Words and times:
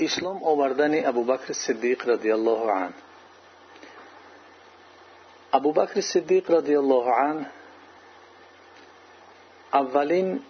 اسلام 0.00 0.44
آوردن 0.44 1.06
ابوبکر 1.06 1.52
صدیق 1.52 2.08
رضی 2.08 2.32
الله 2.32 2.70
عنه. 2.72 2.92
ابوبکر 5.52 6.00
صدیق 6.00 6.50
رضی 6.50 6.76
الله 6.76 7.12
عنه 7.12 7.46
اولین 9.72 10.42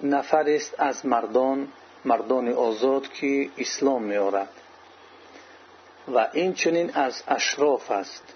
نفر 0.00 0.44
است 0.48 0.74
از 0.78 1.06
مردان 1.06 1.68
مردان 2.04 2.48
آزاد 2.48 3.12
که 3.12 3.50
اسلام 3.58 4.02
میآورد. 4.02 4.52
و 6.08 6.28
این 6.32 6.54
چنین 6.54 6.94
از 6.94 7.22
اشراف 7.28 7.90
است. 7.90 8.34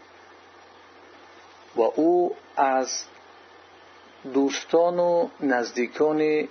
و 1.77 1.81
او 1.81 2.37
از 2.57 3.05
دوستان 4.35 4.99
و 4.99 5.29
نزدیکان 5.41 6.49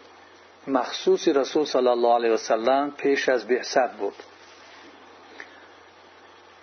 مخصوص 0.67 1.27
رسول 1.27 1.65
صلی 1.65 1.87
الله 1.87 2.13
علیه 2.13 2.31
وسلم 2.31 2.91
پیش 2.97 3.29
از 3.29 3.47
بعثت 3.47 3.91
بود. 3.91 4.13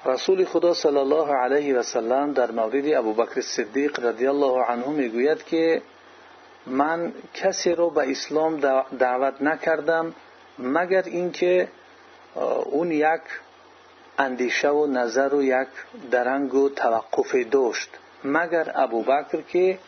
رسول 0.07 0.45
خدا 0.45 0.75
صلی 0.75 0.97
الله 0.97 1.35
علیه 1.35 1.79
و 1.79 1.83
سلم 1.83 2.33
در 2.33 2.51
مورد 2.51 2.93
ابوبکر 2.95 3.41
صدیق 3.41 4.07
رضی 4.07 4.27
الله 4.27 4.65
عنه 4.65 4.89
می‌گوید 4.89 5.45
که 5.45 5.83
من 6.67 7.13
کسی 7.35 7.75
را 7.75 7.89
به 7.89 8.11
اسلام 8.11 8.61
دعوت 8.99 9.43
نکردم 9.43 10.15
مگر 10.59 11.03
اینکه 11.03 11.69
اون 12.65 12.93
یک 12.93 13.21
اندیشه 14.19 14.69
و 14.69 14.87
نظر 14.87 15.35
و 15.35 15.43
یک 15.43 15.69
درنگ 16.11 16.55
و 16.55 16.69
توقف 16.69 17.35
داشت. 17.51 17.91
مگر 18.25 18.73
ابوبکر 18.75 19.41
که 19.41 19.79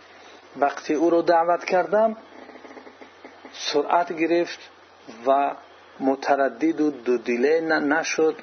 وقتی 0.56 0.94
او 0.94 1.10
را 1.10 1.22
دعوت 1.22 1.64
کردم 1.64 2.16
سرعت 3.52 4.12
گرفت 4.12 4.58
و 5.26 5.54
متردد 6.00 6.80
و 6.80 6.90
دو 6.90 7.18
دیله 7.18 7.60
نشد 7.60 8.36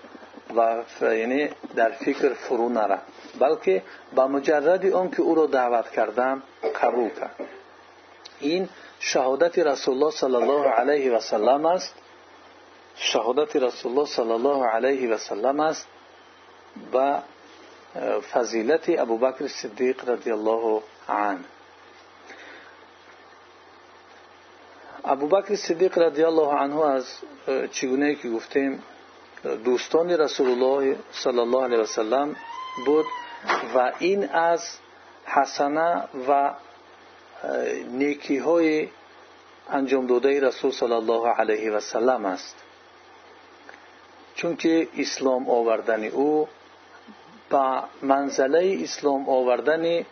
و 0.55 0.83
یعنی 1.01 1.49
در 1.75 1.89
فکر 1.89 2.33
فرو 2.33 2.69
نرفت. 2.69 3.05
بلکه 3.39 3.83
با 4.15 4.27
مجرد 4.27 4.85
آن 4.85 5.11
که 5.11 5.21
او 5.21 5.35
را 5.35 5.45
دعوت 5.45 5.91
کردم 5.91 6.43
قبول 6.81 7.09
کرد. 7.09 7.35
این 8.39 8.69
شهادت 8.99 9.59
رسول 9.59 9.95
الله 9.95 10.11
صلی 10.11 10.35
الله 10.35 10.67
علیه 10.67 11.11
و 11.11 11.19
سلم 11.19 11.65
است. 11.65 11.95
شهادت 12.95 13.55
رسول 13.55 13.91
الله 13.91 14.05
صلی 14.05 14.31
الله 14.31 14.65
علیه 14.65 15.13
و 15.13 15.17
سلم 15.17 15.59
است. 15.59 15.87
و 16.93 17.21
فضیلت 18.31 18.99
ابوبکر 18.99 19.47
صدیق 19.47 20.09
رضی 20.09 20.31
الله 20.31 20.81
عنه. 21.09 21.43
ابوبکر 25.09 25.55
صدیق 25.55 25.97
رضی 25.97 26.23
الله 26.23 26.53
عنه 26.53 26.85
از 26.85 27.05
چگونه 27.71 28.15
که 28.15 28.29
گفتیم 28.29 28.83
دوستان 29.63 30.09
رسول 30.09 30.49
الله 30.49 30.95
صلی 31.11 31.39
الله 31.39 31.63
علیه 31.63 31.77
و 31.77 31.85
سلم 31.85 32.35
بود 32.85 33.05
و 33.75 33.91
این 33.99 34.29
از 34.29 34.77
حسنه 35.25 36.03
و 36.27 36.53
نیکی 37.91 38.37
های 38.37 38.87
انجام 39.69 40.07
داده 40.07 40.39
رسول 40.39 40.71
صلی 40.71 40.93
الله 40.93 41.27
علیه 41.27 41.71
و 41.71 41.79
سلم 41.79 42.25
است 42.25 42.55
چون 44.35 44.55
که 44.55 44.87
اسلام 44.97 45.49
آوردن 45.49 46.03
او 46.03 46.47
با 47.49 47.83
منزله 48.01 48.79
اسلام 48.83 49.29
آوردن 49.29 50.05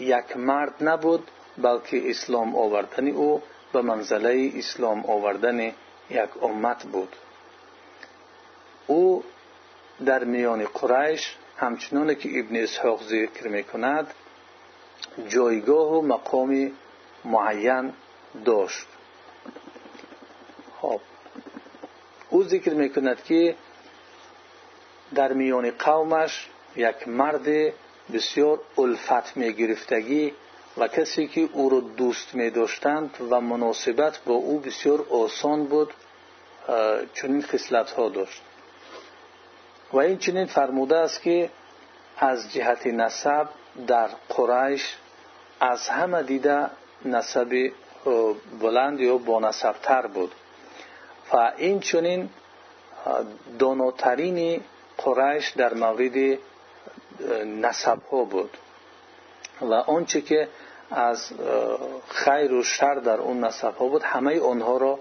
یک 0.00 0.36
مرد 0.36 0.74
نبود 0.80 1.30
بلکه 1.58 2.10
اسلام 2.10 2.56
آوردن 2.56 3.08
او 3.08 3.42
به 3.74 3.82
منزله 3.82 4.52
اسلام 4.56 5.04
آوردن 5.06 5.60
یک 6.10 6.42
امت 6.42 6.82
بود. 6.84 7.16
او 8.86 9.24
در 10.06 10.24
میان 10.24 10.64
قریش 10.64 11.36
همچنان 11.56 12.14
که 12.14 12.38
ابن 12.38 12.56
اسحاق 12.56 13.02
ذکر 13.02 13.48
می‌کند 13.48 14.14
جایگاه 15.28 15.92
و 15.92 16.02
مقام 16.02 16.72
معین 17.24 17.92
داشت. 18.44 18.86
خب 20.80 21.00
او 22.30 22.44
ذکر 22.44 22.74
می‌کند 22.74 23.24
که 23.24 23.54
در 25.14 25.32
میان 25.32 25.70
قومش 25.70 26.48
یک 26.76 27.08
مرد 27.08 27.72
بسیار 28.12 28.60
الفت 28.78 29.36
میگرفتگی 29.36 30.32
و 30.78 30.88
کسی 30.88 31.28
که 31.28 31.48
او 31.52 31.68
را 31.68 31.80
دوست 31.80 32.34
می 32.34 32.50
داشتند 32.50 33.16
و 33.30 33.40
مناسبت 33.40 34.18
با 34.18 34.34
او 34.34 34.60
بسیار 34.60 35.06
آسان 35.10 35.64
بود 35.64 35.94
چنین 37.14 37.42
خصلت 37.42 37.90
ها 37.90 38.08
داشت. 38.08 38.42
و 39.92 39.98
این 39.98 40.18
چنین 40.18 40.46
فرموده 40.46 40.96
است 40.96 41.22
که 41.22 41.50
از 42.16 42.52
جهت 42.52 42.86
نسب 42.86 43.48
در 43.86 44.08
قریش 44.28 44.96
از 45.60 45.88
همه 45.88 46.22
دیده 46.22 46.66
نسب 47.04 47.70
بلند 48.60 49.00
یا 49.00 49.16
با 49.16 49.52
تر 49.82 50.06
بود. 50.06 50.32
و 51.32 51.52
این 51.56 51.80
چنین 51.80 52.28
داناترین 53.58 54.60
قریش 54.98 55.50
در 55.50 55.74
مورد 55.74 56.38
نسب 57.44 57.98
ها 58.12 58.24
بود. 58.24 58.56
و 59.60 59.74
آنچه 59.74 60.20
که 60.20 60.48
از 60.90 61.32
خیر 62.08 62.52
و 62.52 62.62
شر 62.62 62.94
در 62.94 63.20
اون 63.20 63.44
نسب 63.44 63.76
ها 63.76 63.88
بود. 63.88 64.02
همه 64.02 64.40
آنها 64.40 64.76
را 64.76 64.98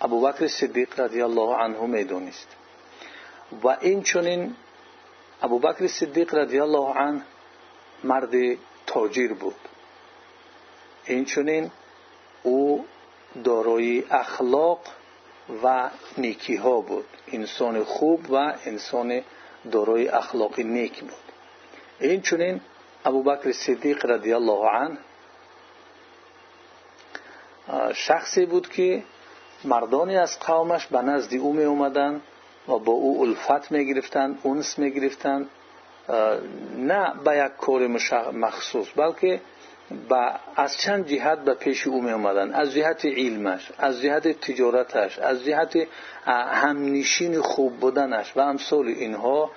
ابوبکر 0.00 0.46
صدیق 0.46 1.00
رضی 1.00 1.22
الله 1.22 1.56
عنه 1.56 1.86
می‌دونست. 1.86 2.48
و 3.62 3.68
این 3.80 4.02
چنین 4.02 4.56
ابوبکر 5.42 5.86
صدیق 5.86 6.34
رضی 6.34 6.60
الله 6.60 6.94
عنه 6.94 7.22
مرد 8.04 8.34
تاجر 8.86 9.32
بود. 9.32 9.56
این 11.04 11.24
چنین 11.24 11.70
او 12.42 12.86
دارای 13.44 14.04
اخلاق 14.10 14.80
و 15.62 15.90
نیکی 16.18 16.56
ها 16.56 16.80
بود. 16.80 17.06
انسان 17.32 17.84
خوب 17.84 18.30
و 18.30 18.54
انسان 18.64 19.22
دارای 19.72 20.08
اخلاق 20.08 20.60
نیک 20.60 21.00
بود. 21.00 21.32
این 22.00 22.22
چنین 22.22 22.60
ابوبکر 23.06 23.52
صدیق 23.52 24.06
رضی 24.06 24.32
الله 24.32 24.70
عنه 24.70 24.98
شخصی 27.94 28.46
بود 28.46 28.68
که 28.68 29.02
مردانی 29.64 30.16
از 30.16 30.38
قومش 30.40 30.86
به 30.86 31.02
نزد 31.02 31.34
او 31.34 31.52
می 31.52 31.64
و 32.68 32.78
با 32.78 32.92
او 32.92 33.22
الفت 33.22 33.72
می 33.72 33.94
گرفتند 33.94 34.38
اونس 34.42 34.78
می 34.78 35.08
نه 36.76 37.12
به 37.24 37.36
یک 37.36 37.52
کار 37.56 37.86
مخصوص 38.32 38.86
بلکه 38.96 39.40
با 40.08 40.30
از 40.56 40.76
چند 40.78 41.06
جهت 41.06 41.38
به 41.38 41.54
پیش 41.54 41.86
او 41.86 42.02
می 42.02 42.28
از 42.54 42.72
جهت 42.72 43.04
علمش 43.04 43.72
از 43.78 44.02
جهت 44.02 44.40
تجارتش 44.40 45.18
از 45.18 45.44
جهت 45.44 45.88
همنشین 46.26 47.40
خوب 47.40 47.76
بودنش 47.76 48.36
و 48.36 48.40
امثال 48.40 48.86
اینها 48.86 49.50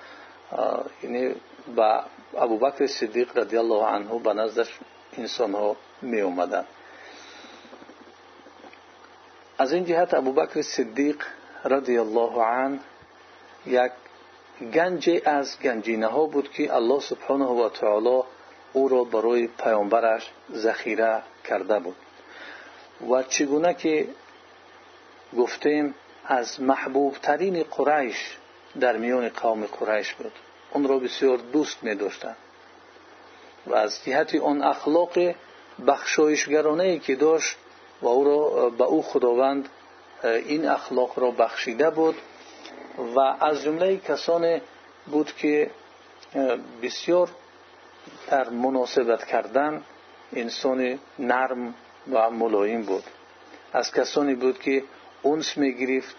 یعنی 1.02 1.34
با 1.76 2.04
ابوبکر 2.36 2.86
صدیق 2.86 3.38
رضی 3.38 3.56
الله 3.56 3.84
عنه 3.84 4.18
به 4.18 4.34
نزدش 4.34 4.78
انسان 5.18 5.52
ها 5.52 5.76
می 6.02 6.20
اومدن 6.20 6.64
از 9.58 9.72
این 9.72 9.84
جهت 9.84 10.14
ابوبکر 10.14 10.62
صدیق 10.62 11.24
رضی 11.64 11.98
الله 11.98 12.42
عنه 12.42 12.78
یک 13.66 13.92
گنج 14.74 15.20
از 15.24 15.60
گنجینه 15.60 16.06
ها 16.06 16.26
بود 16.26 16.50
که 16.50 16.74
الله 16.74 17.00
سبحانه 17.00 17.44
و 17.44 17.68
تعالی 17.68 18.22
او 18.72 18.88
را 18.88 19.04
برای 19.04 19.46
پیامبرش 19.46 20.30
ذخیره 20.52 21.22
کرده 21.44 21.78
بود. 21.78 21.96
و 23.10 23.22
در 28.80 28.96
میان 28.96 29.28
قوم 29.28 29.66
قریش 29.66 30.14
بود. 30.14 30.32
اون 30.72 30.88
را 30.88 30.98
بسیار 30.98 31.36
دوست 31.36 31.82
می 31.82 31.98
و 33.66 33.74
از 33.74 34.04
جهت 34.04 34.34
آن 34.34 34.62
اخلاق 34.62 35.34
بخشایشگرانه 35.86 36.84
ای 36.84 36.98
که 36.98 37.14
داشت 37.14 37.56
و 38.02 38.06
او 38.06 38.24
را 38.24 38.70
به 38.70 38.84
او 38.84 39.02
خداوند 39.02 39.68
این 40.24 40.68
اخلاق 40.68 41.18
را 41.18 41.30
بخشیده 41.30 41.90
بود 41.90 42.16
و 43.16 43.20
از 43.20 43.62
جمله 43.62 43.96
کسان 43.96 44.60
بود 45.06 45.32
که 45.36 45.70
بسیار 46.82 47.30
در 48.30 48.48
مناسبت 48.48 49.24
کردن 49.24 49.84
انسان 50.32 50.98
نرم 51.18 51.74
و 52.12 52.30
ملایم 52.30 52.82
بود. 52.82 53.04
از 53.72 53.92
کسانی 53.92 54.34
بود 54.34 54.58
که 54.58 54.84
اونس 55.22 55.56
می 55.56 55.74
گرفت 55.74 56.16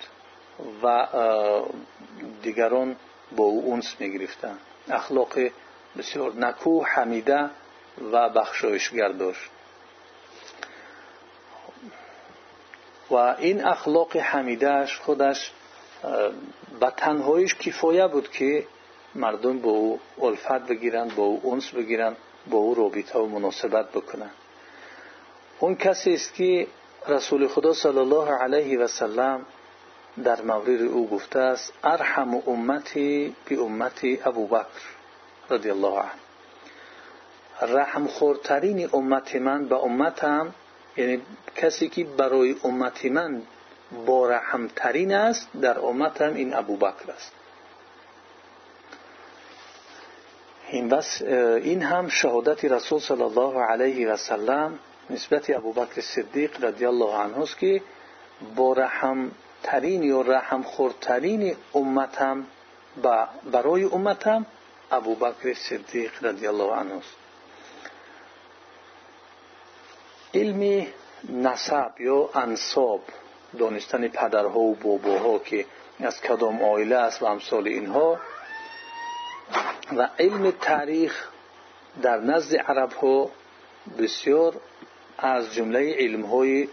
و 0.83 1.07
دیگران 2.41 2.95
با 3.35 3.43
او 3.43 3.63
اونس 3.65 3.95
می 3.99 4.19
گرفتن 4.19 4.57
اخلاق 4.89 5.33
بسیار 5.97 6.33
نکو 6.35 6.83
حمیده 6.83 7.49
و 8.11 8.29
بخشایشگر 8.29 9.09
داشت. 9.09 9.49
و 13.11 13.15
این 13.15 13.65
اخلاق 13.65 14.17
حمیدهش 14.17 14.97
خودش 14.97 15.51
به 16.79 16.89
تنهاییش 16.97 17.55
کفایه 17.55 18.07
بود 18.07 18.31
که 18.31 18.65
مردم 19.15 19.59
با 19.59 19.71
او 19.71 19.99
الفت 20.21 20.67
بگیرند 20.67 21.15
با 21.15 21.23
او 21.23 21.41
اونس 21.43 21.69
بگیرند 21.69 22.17
با 22.47 22.57
او 22.57 22.75
رابطه 22.75 23.19
و 23.19 23.25
مناسبت 23.25 23.91
بکنند 23.91 24.31
اون 25.59 25.75
کسی 25.75 26.13
است 26.13 26.33
که 26.33 26.67
رسول 27.07 27.47
خدا 27.47 27.73
صلی 27.73 27.97
الله 27.97 28.31
علیه 28.31 28.79
و 28.79 28.87
سلم 28.87 29.45
در 30.23 30.41
مورد 30.41 30.81
او 30.81 31.09
گفته 31.09 31.39
است 31.39 31.73
ارحم 31.83 32.35
امتی 32.47 33.35
بی 33.45 33.55
امتی 33.55 34.19
ابو 34.25 34.47
بکر 34.47 34.81
رضی 35.49 35.69
الله 35.69 35.99
عنه. 35.99 36.21
رحم 37.61 38.07
خورترین 38.07 38.89
امت 38.93 39.35
من 39.35 39.65
به 39.65 39.75
امتم 39.75 40.53
یعنی 40.97 41.21
کسی 41.55 41.89
که 41.89 42.03
برای 42.03 42.55
امت 42.63 43.05
من 43.05 43.41
با 44.05 44.29
رحمترین 44.29 45.13
است 45.13 45.47
در 45.61 45.79
امتم 45.79 46.33
این 46.33 46.53
ابو 46.53 46.77
بکر 46.77 47.11
است. 47.15 47.31
این 50.69 50.89
بس 50.89 51.21
این 51.21 51.83
هم 51.83 52.07
شهادت 52.07 52.65
رسول 52.65 52.99
صلی 52.99 53.21
الله 53.21 53.61
علیه 53.61 54.09
و 54.09 54.17
سلم 54.17 54.79
نسبت 55.09 55.49
ابو 55.49 55.73
بکر 55.73 56.01
صدیق 56.01 56.65
رضی 56.65 56.85
الله 56.85 57.15
عنه 57.15 57.39
است 57.39 57.57
که 57.57 57.81
با 58.55 58.73
رحم 58.73 59.31
ترین 59.63 60.03
یا 60.03 60.21
رحم 60.21 60.63
خورترین 60.63 61.55
امتم 61.75 62.45
برای 63.51 63.83
امتم 63.83 64.45
ابو 64.91 65.15
بکر 65.15 65.53
صدیق 65.53 66.25
رضی 66.25 66.47
الله 66.47 66.73
عنه 66.73 67.01
علم 70.33 70.87
نسب 71.29 72.01
یا 72.01 72.29
انصاب 72.35 73.01
دانستن 73.59 74.07
پدرها 74.07 74.59
و 74.59 74.75
باباها 74.75 75.39
که 75.39 75.65
از 75.99 76.21
کدام 76.21 76.63
آیله 76.63 76.95
است 76.95 77.21
و 77.21 77.25
امثال 77.25 77.67
اینها 77.67 78.19
و 79.97 80.09
علم 80.19 80.51
تاریخ 80.51 81.29
در 82.01 82.19
نزد 82.19 82.55
عرب 82.55 82.93
ها 82.93 83.29
بسیار 83.97 84.55
از 85.17 85.53
جمله 85.53 85.95
علم 85.99 86.21
های 86.21 86.67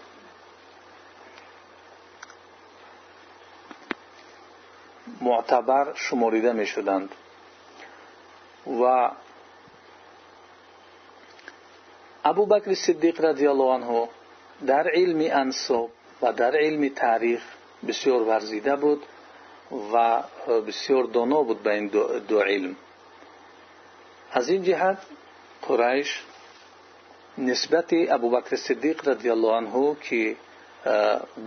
معتبر 5.20 5.92
شماریده 5.94 6.52
می 6.52 6.66
شدند 6.66 7.14
و 8.66 9.10
ابو 12.24 12.46
بکر 12.46 12.74
صدیق 12.74 13.24
رضی 13.24 13.46
الله 13.46 13.72
عنه 13.72 14.08
در 14.66 14.88
علم 14.88 15.40
انصاب 15.40 15.90
و 16.22 16.32
در 16.32 16.56
علم 16.56 16.88
تاریخ 16.88 17.42
بسیار 17.88 18.22
ورزیده 18.22 18.76
بود 18.76 19.02
و 19.92 20.22
بسیار 20.66 21.04
دانا 21.04 21.42
بود 21.42 21.62
به 21.62 21.74
این 21.74 21.86
دو 22.28 22.40
علم. 22.40 22.76
از 24.32 24.48
این 24.48 24.62
جهت 24.62 24.98
قریش 25.62 26.22
نسبت 27.38 27.90
ابو 27.92 28.30
بکر 28.30 28.56
صدیق 28.56 29.08
رضی 29.08 29.30
الله 29.30 29.52
عنه 29.52 29.96
که 30.02 30.36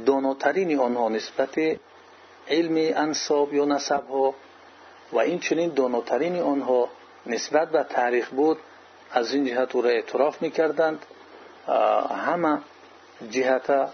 داناترین 0.06 0.80
آنها 0.80 1.10
نسبت 1.10 1.80
علم 2.52 2.94
انصاب 2.98 3.54
یا 3.54 3.66
نسب 3.66 4.08
ها 4.08 4.36
و 5.12 5.20
این 5.20 5.40
چنین 5.40 5.74
داناترین 5.74 6.40
آنها 6.40 6.90
نسبت 7.26 7.70
به 7.70 7.84
تاریخ 7.84 8.30
بود 8.30 8.58
از 9.12 9.34
این 9.34 9.46
جهت 9.46 9.76
او 9.76 9.82
را 9.82 9.90
اعتراف 9.90 10.42
می‌کردند. 10.42 11.06
همه 12.26 12.62
جهت 13.30 13.90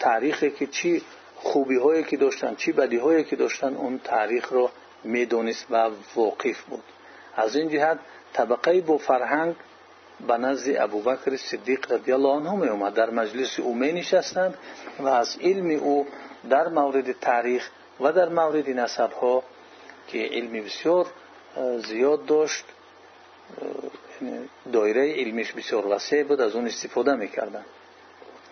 تاریخی 0.00 0.50
که 0.50 0.66
چی 0.66 1.02
خوبی 1.36 1.76
هایی 1.76 2.04
که 2.04 2.16
داشتن 2.16 2.54
چی 2.54 2.72
بدی 2.72 2.96
هایی 2.96 3.24
که 3.24 3.36
داشتن 3.36 3.74
اون 3.76 4.00
تاریخ 4.04 4.52
رو 4.52 4.70
می‌دونست 5.04 5.66
و 5.70 5.90
واقف 6.14 6.62
بود. 6.62 6.82
از 7.36 7.56
این 7.56 7.68
جهت 7.68 7.98
طبقه 8.32 8.80
با 8.80 8.98
فرهنگ 8.98 9.54
به 10.26 10.36
نزد 10.36 10.76
ابوبکر 10.76 11.36
صدیق 11.36 11.92
رضی 11.92 12.12
الله 12.12 12.28
عنه 12.28 12.54
می 12.54 12.68
اومد 12.68 12.94
در 12.94 13.10
مجلس 13.10 13.60
او 13.60 13.74
می 13.74 13.92
نشستند 13.92 14.54
و 14.98 15.08
از 15.08 15.36
علم 15.40 15.70
او 15.70 16.06
در 16.50 16.68
مورد 16.68 17.12
تاریخ 17.12 17.70
و 18.00 18.12
در 18.12 18.28
مورد 18.28 18.70
نسب 18.70 19.12
ها 19.12 19.42
که 20.08 20.18
علمی 20.18 20.60
بسیار 20.60 21.06
زیاد 21.78 22.26
داشت 22.26 22.64
دایره 24.72 25.14
علمیش 25.14 25.52
بسیار 25.52 25.86
وسیع 25.86 26.24
بود 26.24 26.40
از 26.40 26.54
اون 26.54 26.66
استفاده 26.66 27.14
می‌کردن. 27.14 27.64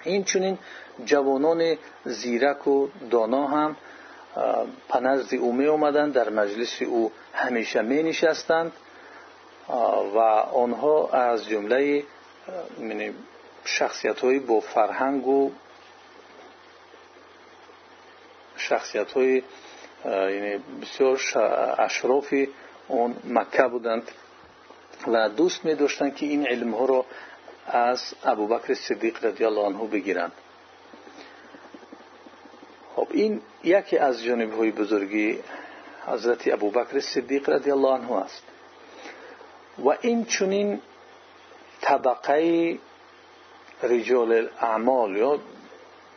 این 0.04 0.24
چونین 0.24 0.58
جوانان 1.04 1.76
زیرک 2.04 2.68
و 2.68 2.88
دانا 3.10 3.46
هم 3.46 3.76
پنزد 4.88 5.34
او 5.34 5.52
می 5.52 6.10
در 6.12 6.30
مجلس 6.30 6.82
او 6.82 7.12
همیشه 7.34 7.82
می 7.82 8.02
نشستند 8.02 8.72
و 10.14 10.18
آنها 10.52 11.08
از 11.08 11.48
جمله 11.48 12.04
یعنی 12.80 13.14
شخصیت 13.64 14.20
های 14.20 14.38
با 14.38 14.60
فرهنگ 14.60 15.26
و 15.26 15.50
شخصیت 18.70 19.12
های 19.12 19.42
یعنی 20.04 20.62
بسیار 20.82 21.20
اشرافی 21.78 22.48
اون 22.88 23.16
مکه 23.24 23.62
بودند 23.62 24.10
و 25.06 25.28
دوست 25.28 25.64
می 25.64 25.74
داشتند 25.74 26.14
که 26.16 26.26
این 26.26 26.46
علم 26.46 26.74
ها 26.74 26.84
را 26.84 27.04
از 27.66 28.14
ابوبکر 28.24 28.74
صدیق 28.74 29.24
رضی 29.24 29.44
الله 29.44 29.64
عنه 29.66 29.86
بگیرند. 29.86 30.32
خب 32.96 33.08
این 33.10 33.40
یکی 33.64 33.98
از 33.98 34.24
جانب 34.24 34.54
های 34.54 34.70
بزرگی 34.70 35.38
حضرت 36.06 36.48
ابوبکر 36.48 37.00
صدیق 37.00 37.50
رضی 37.50 37.70
الله 37.70 37.92
عنه 37.92 38.12
است. 38.12 38.42
و 39.84 39.88
این 40.00 40.24
چونین 40.24 40.80
طبقه 41.80 42.78
رجال 43.82 44.32
الاعمال 44.32 45.16
یا 45.16 45.38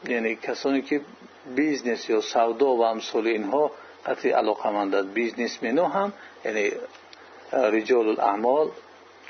یعنی 0.08 0.36
کسانی 0.36 0.82
که 0.82 1.02
business 1.56 2.10
یا 2.10 2.22
سودا 2.22 2.76
و 2.76 2.82
امثال 2.82 3.28
اینها 3.28 3.72
قطعی 4.06 4.32
علاقه 4.32 4.70
مندند 4.70 5.14
business 5.14 5.64
man 5.64 5.80
و 5.80 5.86
هم 5.86 6.14
یعنی 6.46 6.72
رجال 7.54 8.10
الاعمال 8.10 8.72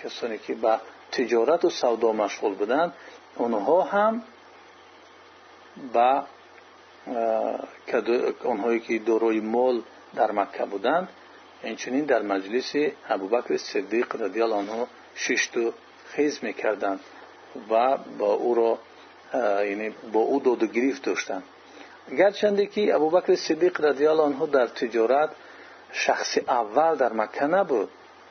کسانی 0.03 0.37
که 0.37 0.53
به 0.53 0.79
تجارت 1.11 1.65
و 1.65 1.69
سودا 1.69 2.11
مشغول 2.11 2.53
بودند 2.53 2.93
اونها 3.35 3.81
هم 3.81 4.23
با 5.93 6.23
اونهایی 8.43 8.79
که 8.79 8.99
دارای 8.99 9.39
مال 9.39 9.81
در 10.15 10.31
مکه 10.31 10.65
بودند 10.65 11.09
اینچنین 11.63 12.05
در 12.05 12.21
مجلس 12.21 12.75
ابوبکر 13.09 13.57
صدیق 13.57 14.21
رضی 14.21 14.41
الله 14.41 14.55
عنه 14.55 14.87
شش 15.15 15.57
و 15.57 15.71
خیز 16.05 16.39
می‌کردند 16.43 16.99
و 17.69 17.97
با 17.97 18.33
او 18.33 18.55
را 18.55 18.79
یعنی 19.65 19.89
با 20.13 20.19
او 20.19 20.39
دود 20.39 20.63
و 20.63 20.67
گریفت 20.67 21.03
داشتند 21.03 21.43
گرچنده 22.11 22.65
که 22.65 22.95
ابوبکر 22.95 23.35
صدیق 23.35 23.81
رضی 23.81 24.07
الله 24.07 24.23
عنه 24.23 24.47
در 24.47 24.67
تجارت 24.67 25.29
شخص 25.91 26.37
اول 26.37 26.95
در 26.95 27.13
مکه 27.13 27.45
نبود 27.45 27.89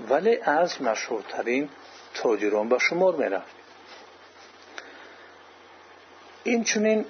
ولی 0.09 0.37
از 0.37 0.83
مشهورترین 0.83 1.69
تاجران 2.14 2.69
به 2.69 2.79
شمار 2.79 3.14
می‌رفت. 3.14 3.55
این 6.45 6.64
چنین 6.64 7.05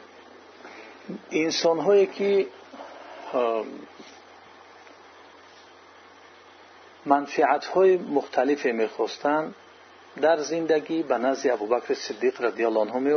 انسان 1.31 1.78
هایی 1.78 2.07
که 2.07 2.47
منفعت 7.07 7.64
های 7.64 7.97
مختلفی 7.97 8.73
می‌خواستند 8.73 9.54
در 10.21 10.38
زندگی 10.38 11.02
به 11.02 11.19
نزد 11.19 11.50
ابوبکر 11.50 11.95
صدیق 11.95 12.42
رضی 12.42 12.64
الله 12.64 12.81
عنه 12.81 12.99
می 12.99 13.12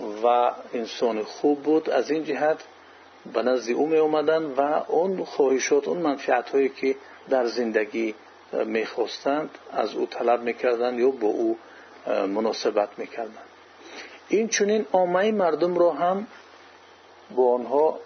و 0.00 0.52
انسان 0.74 1.22
خوب 1.22 1.62
بود. 1.62 1.90
از 1.90 2.10
این 2.10 2.24
جهت 2.24 2.64
به 3.32 3.42
نزد 3.42 3.70
او 3.70 3.86
می 3.86 3.96
اومدن 3.96 4.44
و 4.44 4.60
اون 4.88 5.24
خواهشات 5.24 5.88
اون 5.88 5.98
منفعت 5.98 6.50
هایی 6.50 6.68
که 6.68 6.96
در 7.28 7.46
زندگی 7.46 8.14
می‌خواستند 8.64 9.50
از 9.72 9.94
او 9.94 10.06
طلب 10.06 10.42
می‌کردند 10.42 10.98
یا 10.98 11.10
با 11.10 11.28
او 11.28 11.58
مناسبت 12.06 12.88
می‌کردند 12.96 13.48
این 14.28 14.48
چونین 14.48 14.86
آمه 14.92 15.32
مردم 15.32 15.78
را 15.78 15.92
هم 15.92 16.26
با 17.36 17.54
آنها 17.54 17.98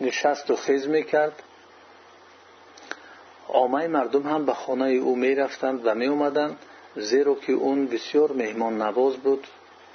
نشست 0.00 0.50
و 0.50 0.56
خیز 0.56 0.88
می‌کرد 0.88 1.42
آمه 3.48 3.86
مردم 3.86 4.22
هم 4.22 4.46
به 4.46 4.54
خانه 4.54 4.88
او 4.90 5.16
می‌رفتند 5.16 5.86
و 5.86 5.94
می 5.94 6.06
اومدند 6.06 6.58
زیرا 6.96 7.34
که 7.34 7.52
اون 7.52 7.86
بسیار 7.86 8.32
مهمان 8.32 8.82
نواز 8.82 9.16
بود. 9.16 9.46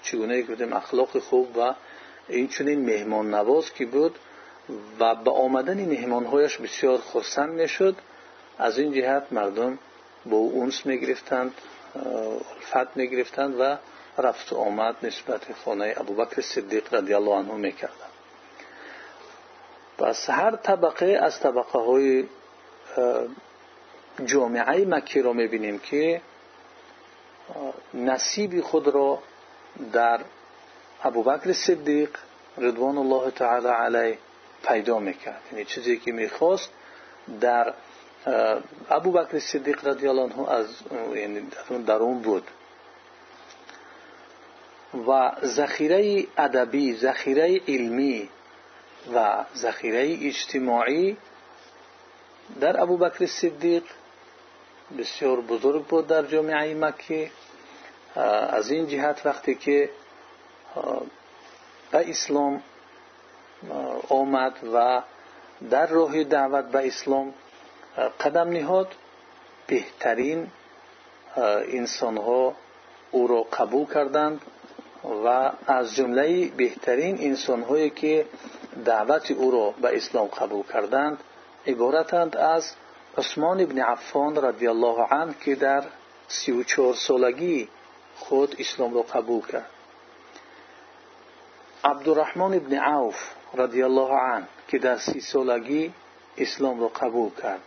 چگونه 0.06 0.42
گفتیم 0.42 0.74
اخلاق 0.74 1.20
خوب 1.20 1.58
و 1.58 1.74
این 2.28 2.48
چونین 2.48 2.86
مهمان 2.86 3.34
نواز 3.34 3.74
که 3.74 3.86
بود 3.86 4.20
و 5.00 5.16
به 5.16 5.32
آمدن 5.32 5.86
مهمانهایش 5.86 6.58
بسیار 6.58 6.98
خرسند 6.98 7.50
می‌شد. 7.50 7.96
از 8.58 8.80
این 8.80 8.94
جهت 8.94 9.24
مردم 9.32 9.80
با 10.26 10.38
او 10.38 10.52
اونس 10.54 10.86
می‌گرفتند 10.86 11.54
الفت 11.96 12.98
می‌گرفتند 12.98 13.60
و 13.60 13.78
رفت 14.18 14.54
و 14.54 14.58
آمد 14.58 14.96
نسبت 15.04 15.42
خانه 15.66 15.94
ابوبکر 15.98 16.42
صدیق 16.42 16.94
رضی 16.94 17.14
الله 17.14 17.32
عنه 17.32 17.54
می‌کردند. 17.54 18.12
پس 19.98 20.30
هر 20.30 20.56
طبقه 20.56 21.20
از 21.22 21.40
طبقه 21.40 21.80
های 21.80 22.26
جامعه 24.26 24.86
مکی 24.86 25.22
را 25.22 25.34
می‌بینیم 25.34 25.80
که 25.80 26.22
نصیب 27.94 28.62
خود 28.62 28.88
را 28.88 29.20
در 29.94 30.22
ابوبکر 31.04 31.54
صدیق 31.54 32.10
رضوان 32.58 32.98
الله 32.98 33.32
تعالی 33.32 33.68
علیه 33.68 34.18
پیدا 34.68 35.00
می‌کرد. 35.00 35.42
یعنی 35.52 35.66
چیزی 35.66 35.98
که 35.98 36.12
می‌خواست 36.12 36.70
در 37.42 37.74
ابوبکر 38.90 39.40
صدیق 39.40 39.88
رضی 39.88 40.08
الله 40.08 40.22
عنه 40.22 40.50
از 40.52 40.68
یعنی 41.16 41.48
در 41.86 41.96
اون 41.96 42.22
بود. 42.22 42.44
و 45.08 45.32
ذخیره 45.44 46.26
ادبی 46.38 46.96
ذخیره 46.96 47.62
علمی 47.68 48.30
و 49.16 49.46
ذخیره 49.56 50.18
اجتماعی 50.22 51.18
در 52.60 52.82
ابوبکر 52.82 53.26
صدیق 53.26 53.84
بسیار 54.98 55.42
بزرگ 55.42 55.86
بود 55.86 56.08
در 56.08 56.24
جامعه 56.24 56.74
مکی. 56.74 57.32
از 58.16 58.72
این 58.72 58.88
جهت 58.88 59.26
وقتی 59.26 59.56
که 59.56 59.90
به 61.92 62.10
اسلام 62.10 62.62
آمد 64.10 64.54
و 64.74 65.02
در 65.70 65.88
راه 65.88 66.24
دعوت 66.24 66.66
به 66.66 66.88
اسلام 66.88 67.34
قدم 68.22 68.50
نهاد 68.50 68.88
بهترین 69.68 70.48
انسان 71.68 72.18
ها 72.18 72.56
او 73.12 73.28
را 73.28 73.44
قبول 73.44 73.86
کردند 73.86 74.42
و 75.26 75.52
از 75.68 75.96
جمله 75.96 76.48
بهترین 76.48 77.18
انسان 77.20 77.62
هایی 77.62 77.90
که 77.90 78.26
دعوت 78.86 79.32
او 79.32 79.52
را 79.52 79.72
به 79.82 79.98
اسلام 79.98 80.28
قبول 80.28 80.64
کردند 80.74 81.18
عبارتند 81.68 82.38
از 82.38 82.72
عثمان 83.18 83.62
ابن 83.62 83.80
عفان 83.80 84.36
رضی 84.36 84.68
الله 84.68 85.02
عنه 85.12 85.36
که 85.46 85.56
در 85.56 85.84
سی 86.28 86.52
و 86.52 86.64
چهار 86.64 86.94
سالگی 86.94 87.70
خود 88.16 88.56
اسلام 88.60 88.94
را 88.94 89.02
قبول 89.02 89.42
کرد. 89.42 89.70
عبدالرحمن 91.84 92.54
ابن 92.54 92.74
عوف 92.74 93.16
رضی 93.54 93.84
الله 93.84 94.12
عنه 94.12 94.48
که 94.68 94.80
در 94.80 94.98
سی 94.98 95.20
سالگی 95.20 95.94
اسلام 96.38 96.82
را 96.82 96.88
قبول 96.88 97.32
کرد. 97.42 97.62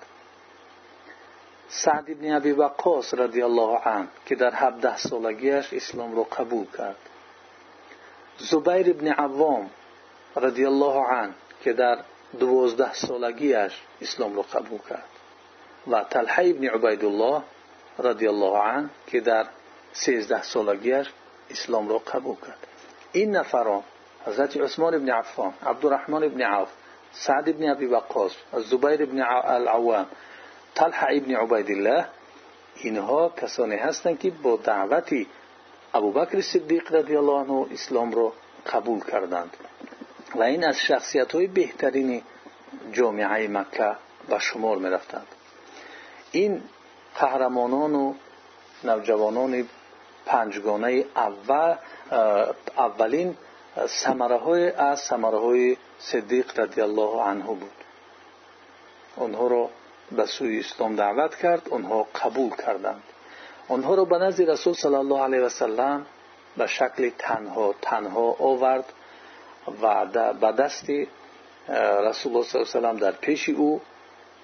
سعد 1.68 2.10
ابن 2.10 2.32
ابی 2.34 2.52
وقاص 2.52 3.14
رضی 3.14 3.42
الله 3.42 3.78
عنه 3.78 4.08
که 4.26 4.34
در 4.34 4.54
17 4.54 4.96
سالگیش 4.96 5.72
اسلام 5.72 6.16
را 6.16 6.22
قبول 6.22 6.66
کرد. 6.78 6.96
زبیر 8.38 8.90
ابن 8.90 9.08
عوام 9.08 9.70
رضی 10.36 10.64
الله 10.64 11.04
عنه 11.04 11.34
که 11.60 11.72
در 11.72 11.98
دوازده 12.40 12.94
سالگیش 12.94 13.82
اسلام 14.00 14.36
را 14.36 14.42
قبول 14.42 14.78
کرد. 14.90 15.08
و 15.90 16.04
طلحه 16.10 16.50
ابن 16.50 16.68
عبیدالله 16.68 17.42
رضی 17.98 18.26
الله 18.28 18.58
عنه 18.58 18.90
که 19.06 19.20
در 19.20 19.46
سیزده 20.04 20.42
سالگیش 20.42 21.06
اسلام 21.50 21.88
را 21.88 21.98
قبول 21.98 22.36
کرد. 22.36 22.66
این 23.12 23.36
نفران 23.36 23.82
حضرت 24.26 24.56
عثمان 24.56 24.94
ابن 24.94 25.10
عفان 25.10 25.54
عبدالرحمن 25.66 26.24
ابن 26.24 26.42
عوف 26.42 26.68
سعد 27.12 27.48
ابن 27.48 27.70
ابی 27.70 27.86
وقاص 27.86 28.32
زبیر 28.52 29.02
ابن 29.02 29.22
العوام 29.44 30.06
طلحه 30.74 31.16
ابن 31.16 31.34
عبیدالله 31.34 32.06
اینها 32.76 33.28
کسانی 33.28 33.76
هستند 33.76 34.18
که 34.18 34.30
با 34.30 34.56
دعوتی 34.56 35.26
ابوبکر 35.94 36.40
صدیق 36.40 36.94
رضی 36.94 37.16
الله 37.16 37.32
عنه 37.32 37.66
اسلام 37.72 38.12
را 38.12 38.32
قبول 38.72 39.00
کردند. 39.00 39.56
و 40.34 40.42
این 40.42 40.64
از 40.64 40.76
شخصیت 40.78 41.32
های 41.32 41.46
بهترین 41.46 42.22
جامعه 42.92 43.48
مکه 43.48 43.96
به 44.28 44.38
شمار 44.38 44.76
می 44.76 44.88
رفتند 44.88 45.26
این 46.32 46.62
قهرمانان 47.20 47.94
و 47.94 48.14
نوجوانان 48.84 49.68
اول 51.16 51.74
اولین 52.76 53.36
سمره 53.86 54.36
های 55.38 55.76
صدیق 55.98 56.60
رضی 56.60 56.80
الله 56.80 57.22
عنه 57.22 57.44
بود. 57.44 57.70
آنها 59.16 59.46
را 59.46 59.70
به 60.12 60.26
سوی 60.26 60.60
اسلام 60.60 60.96
دعوت 60.96 61.34
کرد 61.34 61.68
آنها 61.68 62.06
قبول 62.22 62.50
کردند. 62.50 63.02
آنها 63.68 63.94
را 63.94 64.04
به 64.04 64.18
نزد 64.18 64.50
رسول 64.50 64.74
صلی 64.74 64.94
الله 64.94 65.22
علیه 65.22 65.40
و 65.40 65.48
سلم 65.48 66.06
به 66.56 66.66
شکل 66.66 67.10
تنها 67.18 67.74
تنها 67.82 68.36
آورد 68.38 68.84
و 69.82 70.06
به 70.32 70.52
دست 70.52 70.90
رسول 70.90 72.32
الله 72.32 72.44
صلی 72.44 72.60
الله 72.60 72.60
علیه 72.60 72.60
و 72.60 72.64
سلم 72.64 72.96
در 72.96 73.12
پیش 73.12 73.48
او 73.48 73.80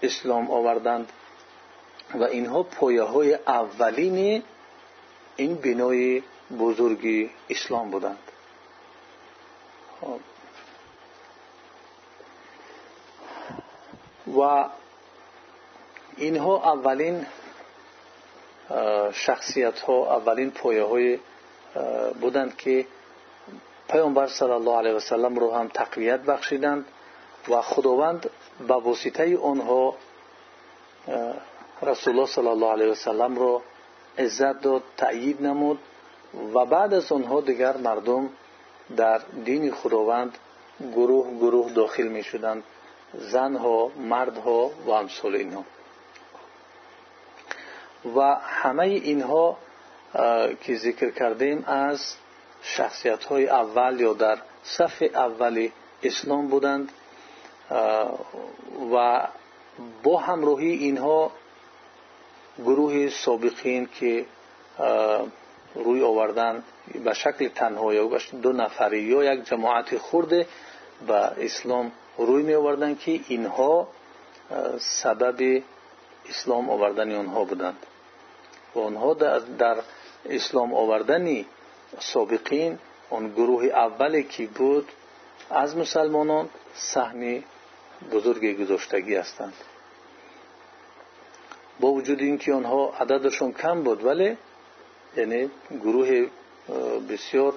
اسلام 0.03 0.51
آوردند. 0.51 1.13
و 2.15 2.25
اینها 2.25 2.63
پایه 2.63 3.03
های 3.03 3.35
اولین 3.35 4.43
این 5.37 5.55
بنای 5.55 6.23
بزرگی 6.59 7.31
اسلام 7.51 7.91
بودند. 7.91 8.19
و 14.39 14.69
اینها 16.17 16.73
اولین 16.73 17.27
شخصیت 19.13 19.81
ها 19.81 20.17
اولین 20.17 20.51
پایه 20.51 20.83
های 20.83 21.19
بودند 22.21 22.57
که 22.57 22.87
پیامبر 23.89 24.27
صلی 24.27 24.51
الله 24.51 24.77
علیه 24.77 24.93
و 24.93 25.01
سلم 25.01 25.37
رو 25.37 25.55
هم 25.55 25.69
تقویت 25.69 26.21
بخشیدند 26.21 26.85
و 27.49 27.63
خداوند 27.63 28.31
با 28.69 28.81
واسطه 28.81 29.39
آنها 29.39 29.95
رسول 31.83 32.15
الله 32.15 32.27
صلی 32.27 32.49
الله 32.49 32.73
علیه 32.73 32.87
و 32.87 32.95
سلم 32.95 33.37
رو 33.37 33.63
عزت 34.19 34.61
داد 34.61 34.83
تأیید 34.97 35.43
نمود 35.43 35.79
و 36.55 36.65
بعد 36.65 36.95
از 36.95 37.13
آنها 37.13 37.41
دیگر 37.41 37.77
مردم 37.77 38.31
در 38.97 39.21
دین 39.45 39.73
خداوند 39.73 40.39
گروه 40.81 41.39
گروه 41.39 41.73
داخل 41.73 42.09
می 42.09 42.23
شدند. 42.23 42.63
زنها 43.15 43.91
مردها 43.97 44.71
و 44.87 44.91
امثال 44.91 45.35
اینها. 45.35 45.65
و 48.17 48.21
همه 48.35 48.85
اینها 48.85 49.57
که 50.61 50.77
ذکر 50.77 51.11
کردیم 51.11 51.65
از 51.67 52.15
شخصیت 52.63 53.25
های 53.25 53.49
اول 53.49 54.01
یا 54.01 54.13
در 54.13 54.39
صف 54.63 55.03
اول 55.15 55.69
اسلام 56.03 56.49
بودند. 56.49 56.93
و 58.95 59.27
با 60.03 60.19
همراهی 60.19 60.73
اینها 60.73 61.31
گروه 62.59 63.09
سابقین 63.09 63.89
که 63.95 64.27
روی 65.75 66.03
آوردن 66.03 66.65
به 67.05 67.15
شکل 67.15 67.49
تنها 67.49 67.95
یا 67.95 68.19
دو 68.43 68.53
نفری 68.53 69.03
یا 69.03 69.35
یک 69.35 69.45
جماعت 69.45 69.99
خورده 69.99 70.47
به 71.07 71.15
اسلام 71.15 71.93
روی 72.19 72.43
می 72.43 72.55
آوردن 72.55 72.95
که 72.95 73.21
اینها 73.29 73.89
سبب 74.79 75.63
اسلام 76.29 76.71
آوردن 76.71 77.15
آنها 77.15 77.45
بودند. 77.45 77.87
و 78.75 78.79
آنها 78.79 79.15
در 79.15 79.77
اسلام 80.31 80.75
آوردن 80.75 81.45
سابقین 81.99 82.79
آن 83.11 83.33
گروه 83.33 83.65
اولی 83.65 84.23
که 84.23 84.47
بود 84.47 84.89
از 85.51 85.77
مسلمانان 85.77 86.49
سهمی 86.75 87.45
بزرگ 88.13 88.61
گذاشتگی 88.61 89.17
هستند. 89.17 89.55
با 91.81 91.89
وجود 91.89 92.21
اینکه 92.21 92.53
آنها 92.53 92.93
عددشون 93.01 93.53
کم 93.53 93.83
بود 93.83 94.05
ولی 94.05 94.37
یعنی 95.17 95.51
گروه 95.71 96.27
بسیار 97.09 97.55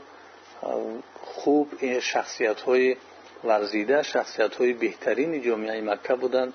خوب 1.21 1.69
این 1.79 1.99
شخصیت 1.99 2.61
های 2.61 2.95
ورزیده 3.43 4.03
شخصیت 4.03 4.55
های 4.55 4.73
بهترین 4.73 5.41
جامعه 5.41 5.81
مکه 5.81 6.15
بودند. 6.15 6.53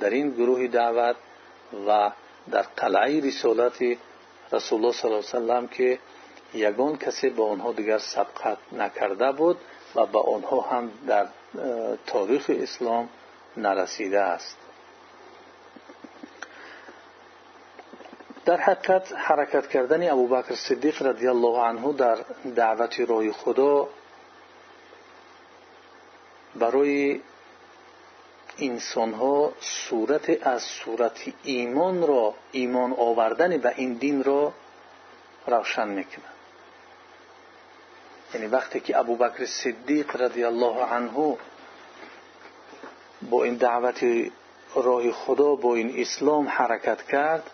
در 0.00 0.10
این 0.10 0.30
گروه 0.30 0.66
دعوت 0.66 1.16
و 1.88 2.10
در 2.50 2.62
قلعه 2.62 3.20
رسالت 3.20 3.78
رسول 4.52 4.78
الله 4.78 4.92
صلی 4.92 5.10
الله 5.10 5.24
علیه 5.34 5.38
وسلم 5.38 5.68
که 5.68 5.98
یگان 6.54 6.96
کسی 6.96 7.30
با 7.30 7.50
آنها 7.50 7.72
دیگر 7.72 7.98
سبقت 7.98 8.58
نکرده 8.72 9.32
بود 9.32 9.58
و 9.94 10.06
با 10.06 10.20
آنها 10.20 10.60
هم 10.60 10.90
در 11.06 11.26
تاریخ 12.06 12.50
اسلام 12.54 13.08
نرسیده 13.56 14.20
است. 14.20 14.56
در 18.50 18.60
حقیقت 18.60 19.12
حرکت 19.12 19.68
کردن 19.68 20.10
ابوبکر 20.10 20.54
صدیق 20.54 21.02
رضی 21.02 21.28
الله 21.28 21.60
عنه 21.60 21.92
در 21.92 22.18
دعوت 22.56 23.00
راه 23.00 23.32
خدا 23.32 23.88
برای 26.54 27.20
انسان 28.58 29.12
ها 29.14 29.52
صورت 29.60 30.46
از 30.46 30.62
صورت 30.62 31.20
ایمان 31.42 32.06
را 32.06 32.34
ایمان 32.52 32.92
آوردن 32.92 33.58
به 33.58 33.72
این 33.76 33.92
دین 33.92 34.24
را 34.24 34.52
روشن 35.46 35.88
می‌کنه. 35.88 36.24
یعنی 38.34 38.46
وقتی 38.46 38.80
که 38.80 38.98
ابوبکر 38.98 39.46
صدیق 39.46 40.22
رضی 40.22 40.44
الله 40.44 40.84
عنه 40.84 41.36
با 43.22 43.44
این 43.44 43.54
دعوت 43.54 44.04
راه 44.74 45.10
خدا 45.10 45.54
با 45.54 45.74
این 45.74 46.00
اسلام 46.00 46.48
حرکت 46.48 47.02
کرد 47.02 47.50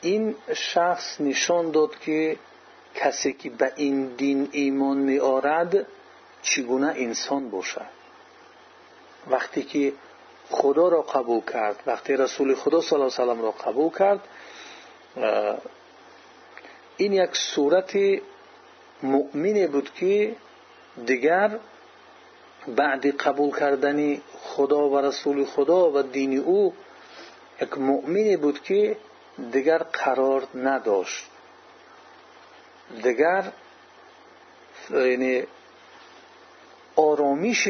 این 0.00 0.34
شخص 0.54 1.20
نشان 1.20 1.70
داد 1.70 1.98
که 1.98 2.36
کسی 2.94 3.32
که 3.32 3.50
به 3.50 3.72
این 3.76 4.06
دین 4.06 4.48
ایمان 4.52 4.96
می 4.96 5.18
آرد 5.18 5.86
چگونه 6.42 6.92
انسان 6.96 7.50
باشد. 7.50 8.00
وقتی 9.30 9.62
که 9.62 9.92
خدا 10.50 10.88
را 10.88 11.02
قبول 11.02 11.40
کرد 11.52 11.82
وقتی 11.86 12.16
رسول 12.16 12.54
خدا 12.54 12.80
صلی 12.80 12.98
الله 13.00 13.14
علیه 13.18 13.42
را 13.42 13.50
قبول 13.50 13.90
کرد 13.90 14.20
این 16.96 17.12
یک 17.12 17.36
صورت 17.36 17.98
مؤمنی 19.02 19.66
بود 19.66 19.94
که 19.94 20.36
دیگر 21.06 21.58
بعد 22.76 23.06
قبول 23.06 23.58
کردن 23.58 24.20
خدا 24.42 24.88
و 24.88 24.98
رسول 24.98 25.44
خدا 25.44 25.90
و 25.90 26.02
دین 26.02 26.38
او 26.38 26.74
یک 27.62 27.78
مؤمنی 27.78 28.36
بود 28.36 28.62
که 28.62 28.96
دیگر 29.52 29.78
قرار 29.78 30.46
نداشت. 30.54 31.26
دیگر 33.02 33.52
یعنی 34.90 35.46
آرامش 36.96 37.66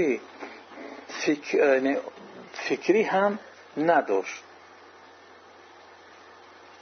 یعنی 1.53 1.97
فکری 2.53 3.03
هم 3.03 3.39
نداشت. 3.77 4.43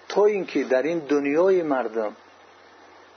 تا 0.09 0.25
اینکه 0.25 0.65
در 0.65 0.83
این 0.83 0.99
دنیای 0.99 1.63
مردم 1.63 2.17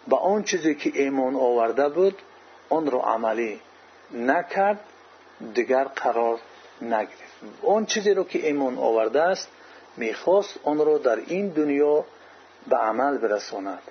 به 0.08 0.16
آن 0.16 0.44
چیزی 0.44 0.76
که 0.76 0.92
ایمان 0.94 1.36
آورده 1.36 1.90
بود 1.90 2.22
آن 2.70 2.92
را 2.92 3.00
عملی 3.00 3.62
نکرد 4.12 4.80
دیگر 5.54 5.84
قرار 5.84 6.40
نگرفت. 6.82 7.32
آن 7.64 7.86
چیزی 7.86 8.14
را 8.14 8.24
که 8.24 8.46
ایمان 8.48 8.78
آورده 8.78 9.22
است 9.22 9.48
می‌خواست 9.98 10.60
آن 10.64 10.86
را 10.86 10.98
در 10.98 11.16
این 11.28 11.50
دنیا 11.50 12.06
به 12.68 12.78
عمل 12.78 13.18
برساند. 13.18 13.82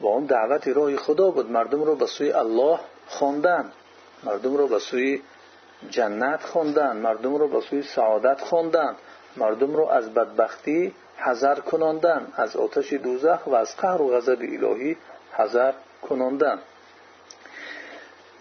و 0.00 0.08
آن 0.08 0.24
دعوت 0.24 0.68
راه 0.68 0.96
خدا 0.96 1.30
بود. 1.30 1.50
مردم 1.50 1.84
را 1.84 1.94
به 1.94 2.06
سوی 2.06 2.32
الله 2.32 2.78
خواندن. 3.06 3.72
مردم 4.22 4.56
را 4.56 4.66
به 4.66 4.78
سوی 4.78 5.22
جنت 5.90 6.42
خواندن. 6.42 6.96
مردم 6.96 7.36
را 7.36 7.46
به 7.46 7.60
سوی 7.60 7.82
سعادت 7.82 8.40
خواندن. 8.40 8.96
مردم 9.36 9.76
را 9.76 9.90
از 9.90 10.14
بدبختی 10.14 10.94
حذر 11.16 11.60
کناندن. 11.60 12.32
از 12.36 12.56
آتش 12.56 12.92
دوزخ 12.92 13.46
و 13.46 13.54
از 13.54 13.76
قهر 13.76 14.02
و 14.02 14.10
غضب 14.10 14.38
الهی 14.40 14.96
حذر 15.32 15.72
کناندن. 16.02 16.58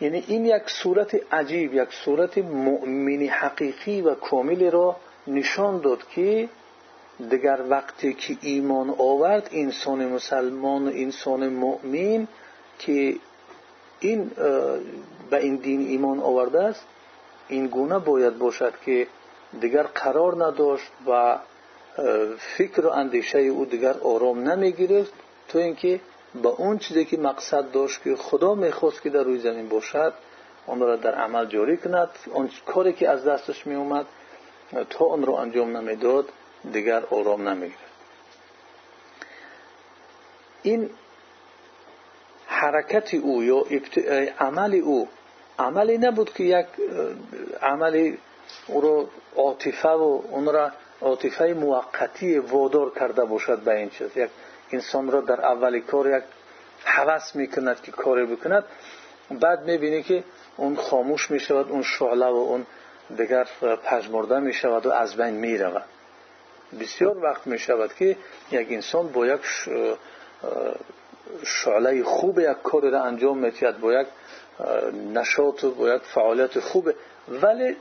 یعنی 0.02 0.24
این 0.28 0.46
یک 0.46 0.70
صورت 0.70 1.34
عجیب 1.34 1.74
یک 1.74 1.94
صورت 1.94 2.38
مؤمنی 2.38 3.28
حقیقی 3.28 4.02
و 4.02 4.16
کامل 4.16 4.72
را 4.72 4.96
نشان 5.30 5.80
داد 5.82 6.08
که 6.08 6.50
دیگر 7.30 7.60
وقتی 7.70 8.14
که 8.14 8.38
ایمان 8.42 8.90
آورد 8.90 9.50
انسان 9.52 10.06
مسلمان 10.06 10.88
و 10.88 10.92
انسان 10.94 11.48
مؤمن 11.48 12.28
که 12.80 13.16
این 14.00 14.32
به 15.30 15.38
این 15.38 15.56
دین 15.56 15.88
ایمان 15.88 16.20
آورده 16.20 16.64
است 16.64 16.86
این 17.48 17.68
گونه 17.68 18.00
باید 18.00 18.38
باشد 18.38 18.74
که 18.86 19.08
دیگر 19.62 19.84
قرار 19.84 20.46
نداشت 20.46 20.92
و 21.08 21.38
فکر 22.58 22.86
و 22.86 22.90
اندیشه 22.90 23.40
او 23.40 23.66
دیگر 23.66 23.96
آرام 24.04 24.50
نمی‌گیرد 24.50 25.08
تو 25.48 25.60
اینکه 25.60 26.00
با 26.44 26.50
اون 26.50 26.78
چیزی 26.78 27.06
که 27.06 27.18
مقصد 27.18 27.72
داشت 27.72 28.04
که 28.04 28.16
خدا 28.16 28.56
می‌خواست 28.56 29.02
که 29.02 29.10
در 29.10 29.24
روی 29.24 29.40
زمین 29.40 29.70
باشد 29.70 30.14
آن 30.68 30.80
را 30.80 30.96
در 30.96 31.16
عمل 31.16 31.46
جاری 31.46 31.78
کند. 31.78 32.10
اون 32.34 32.50
کاری 32.66 32.94
که 32.94 33.10
از 33.10 33.26
دستش 33.26 33.68
می 33.68 33.76
اومد 34.72 34.88
تا 34.90 35.06
آن 35.06 35.26
را 35.26 35.40
انجام 35.40 35.78
نمی‌داد 35.78 36.30
دیگر 36.72 37.04
آرام 37.12 37.50
نمی‌گیرد 37.50 37.89
این 40.63 40.89
حرکت 42.48 43.13
او 43.13 43.43
یا 43.43 43.65
عمل 44.39 44.76
او 44.76 45.08
عملی 45.60 45.98
نبود 45.98 46.34
که 46.34 46.43
یک 46.43 46.65
عملی 47.62 48.17
او 48.67 48.82
را 48.82 49.08
عاطفه 49.36 49.89
و 49.89 50.22
اون 50.32 50.46
را 50.46 50.72
عاطفه 51.02 51.54
موقتی 51.54 52.38
وادار 52.38 52.91
کرده 53.00 53.26
باشد 53.26 53.60
به 53.60 53.76
این 53.76 53.89
چیز. 53.89 54.17
یک 54.17 54.30
انسان 54.72 55.12
را 55.12 55.22
در 55.22 55.41
اولی 55.41 55.82
کار 55.82 56.17
یک 56.17 56.24
حوث 56.84 57.36
می‌کند 57.36 57.82
که 57.82 57.91
کاری 57.91 58.26
بکند 58.26 58.63
بعد 59.32 59.63
می‌بینی 59.65 60.04
که 60.04 60.24
اون 60.58 60.76
خاموش 60.76 61.32
می‌شود 61.32 61.72
اون 61.72 61.84
شعله 61.84 62.26
و 62.26 62.36
اون 62.36 62.65
دیگر 63.17 63.48
پژمرده 63.84 64.39
می‌شود 64.39 64.86
و 64.86 64.91
از 64.91 65.15
بین 65.15 65.34
می‌رود. 65.34 65.84
بسیار 66.80 67.17
وقت 67.17 67.48
می‌شود 67.48 67.93
که 67.93 68.17
یک 68.52 68.67
انسان 68.72 69.08
با 69.08 69.28
یک 69.28 69.41
شعله 71.43 72.04
خوب 72.04 72.39
یک 72.39 72.58
کاری 72.63 72.89
را 72.89 73.04
انجام 73.04 73.38
میتید 73.38 73.80
با 73.80 73.93
یک 73.93 74.08
نشاط 75.13 75.63
و 75.63 75.72
با 75.72 75.89
یک 75.89 76.02
فعالیت 76.02 76.60
خوب. 76.60 76.91
ولی 77.28 77.76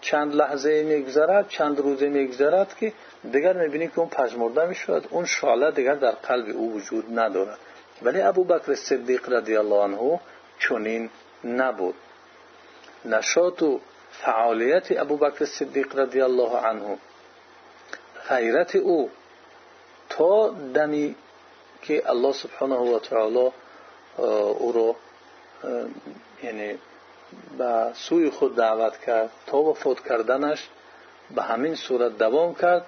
چند 0.00 0.34
لحظه 0.34 0.82
میگذرد 0.82 1.48
چند 1.48 1.80
روزه 1.80 2.08
میگذرد 2.08 2.76
که 2.76 2.92
دیگر 3.32 3.52
می‌بینی 3.52 3.88
که 3.88 3.98
اون 3.98 4.08
پژمرده 4.08 4.66
می‌شود. 4.66 5.08
اون 5.10 5.24
شعله 5.24 5.70
دیگر 5.70 5.94
در 5.94 6.10
قلب 6.10 6.56
او 6.56 6.72
وجود 6.72 7.18
ندارد. 7.18 7.58
ولی 8.02 8.20
ابو 8.20 8.44
بکر 8.44 8.74
صدیق 8.74 9.32
رضی 9.32 9.56
الله 9.56 9.82
عنه 9.82 10.20
چنین 10.58 11.10
نبود. 11.44 11.94
نشاط 13.04 13.62
و 13.62 13.80
فعالیت 14.12 15.00
ابو 15.00 15.16
بکر 15.16 15.44
صدیق 15.44 15.98
رضی 15.98 16.20
الله 16.20 16.56
عنه 16.56 16.98
غیرت 18.28 18.76
او 18.76 19.10
تا 20.08 20.48
دمی 20.74 21.14
که 21.82 22.10
الله 22.10 22.32
سبحانه 22.32 22.76
و 22.76 22.98
تعالی 22.98 23.50
او 24.58 24.72
رو 24.72 24.96
یعنی 26.42 26.78
به 27.58 27.90
سوی 27.94 28.30
خود 28.30 28.56
دعوت 28.56 28.98
کرد 28.98 29.30
تا 29.46 29.58
وفات 29.58 30.08
کردنش 30.08 30.68
به 31.34 31.42
همین 31.42 31.74
صورت 31.74 32.18
دوام 32.18 32.54
کرد. 32.54 32.86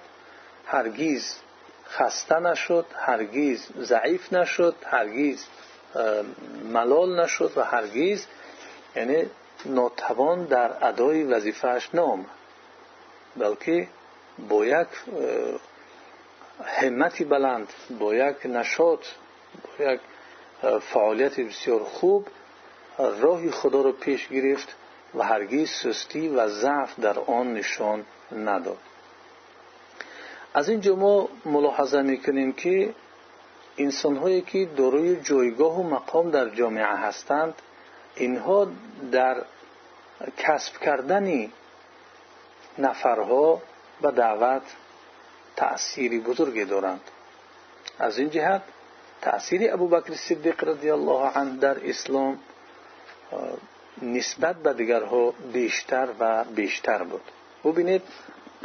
هرگیز 0.65 1.35
خسته 1.89 2.39
نشد 2.39 2.85
هرگیز 2.95 3.67
ضعیف 3.79 4.33
نشد 4.33 4.75
هرگیز 4.85 5.45
ملال 6.73 7.19
نشد 7.19 7.51
و 7.55 7.63
هرگیز 7.63 8.27
یعنی 8.95 9.29
ناتوان 9.65 10.45
در 10.45 10.87
ادای 10.87 11.23
وظیفهش 11.23 11.89
نام 11.93 12.25
بلکه 13.35 13.87
با 14.49 14.65
یک 14.65 14.87
همتی 16.65 17.23
بلند 17.23 17.67
با 17.99 18.15
یک 18.15 18.45
نشاط 18.45 19.05
با 19.79 19.85
یک 19.85 19.99
فعالیت 20.81 21.39
بسیار 21.39 21.83
خوب 21.83 22.27
راه 22.97 23.51
خدا 23.51 23.81
رو 23.81 23.91
پیش 23.91 24.27
گرفت 24.27 24.75
و 25.15 25.23
هرگیز 25.23 25.69
سستی 25.69 26.27
و 26.27 26.47
ضعف 26.47 26.99
در 26.99 27.19
آن 27.19 27.53
نشان 27.53 28.05
نداد. 28.31 28.77
از 30.53 30.69
اینجا 30.69 30.95
ما 30.95 31.29
ملاحظه 31.45 32.01
می‌کنیم 32.01 32.53
که 32.53 32.93
انسان 33.77 34.17
هایی 34.17 34.41
که 34.41 34.65
داروی 34.65 35.15
جایگاه 35.15 35.79
و 35.79 35.83
مقام 35.83 36.31
در 36.31 36.49
جامعه 36.49 36.85
هستند 36.85 37.53
اینها 38.15 38.67
در 39.11 39.43
کسب 40.37 40.77
کردن 40.77 41.51
نفرها 42.77 43.61
و 44.01 44.11
دعوت 44.11 44.61
تأثیری 45.55 46.19
بزرگی 46.19 46.65
دارند. 46.65 47.01
از 47.99 48.17
این 48.17 48.29
جهت 48.29 48.61
تأثیر 49.21 49.73
ابو 49.73 49.87
بکر 49.87 50.13
صدیق 50.13 50.63
رضی 50.63 50.89
الله 50.89 51.31
عنه 51.37 51.57
در 51.57 51.89
اسلام 51.89 52.39
نسبت 54.01 54.55
به 54.55 54.73
دیگرها 54.73 55.33
بیشتر 55.53 56.07
و 56.19 56.43
بیشتر 56.43 57.03
بود. 57.03 57.21
ببینید 57.65 58.01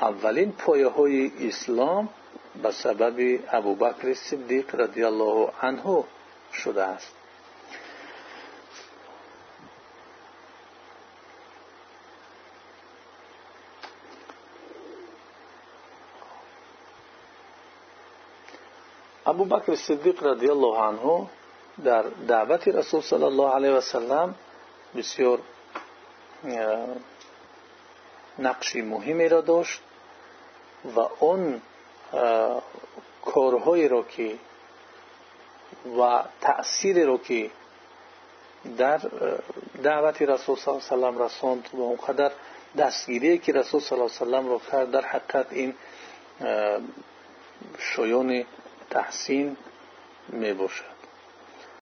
اولین 0.00 0.52
پایه 0.52 0.88
های 0.88 1.48
اسلام 1.48 2.08
به 2.62 2.70
سبب 2.70 3.40
ابوبکر 3.52 4.14
صدیق 4.14 4.74
رضی 4.74 5.04
الله 5.04 5.48
عنه 5.62 6.04
شده 6.52 6.82
است. 6.82 7.19
ابو 19.26 19.44
بکر 19.44 19.74
صدیق 19.74 20.26
رضی 20.26 20.50
الله 20.50 20.78
عنه 20.78 21.26
در 21.84 22.02
دعوت 22.28 22.68
رسول 22.68 23.00
صلی 23.00 23.24
الله 23.24 23.54
علیه 23.54 23.70
و 23.70 23.80
سلم 23.80 24.34
بسیار 24.96 25.38
نقشی 28.38 28.82
مهمی 28.82 29.28
را 29.28 29.40
داشت 29.40 29.80
و 30.96 31.00
اون 31.18 31.62
کارهایی 33.24 33.88
را 33.88 34.02
که 34.02 34.38
و 35.98 36.22
تأثیری 36.40 37.04
را 37.04 37.18
که 37.18 37.50
در 38.78 39.00
دعوت 39.82 40.22
رسول 40.22 40.56
صلی 40.56 40.74
الله 40.74 41.06
علیه 41.08 41.08
و 41.08 41.18
سلم 41.18 41.22
رساند 41.22 41.68
و 41.72 41.80
اونقدر 41.80 42.32
دستگیری 42.78 43.38
که 43.38 43.52
رسول 43.52 43.80
تحسین 48.90 49.56
می 50.28 50.52
باشد 50.52 50.99